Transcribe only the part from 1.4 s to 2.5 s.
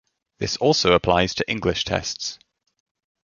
English tests.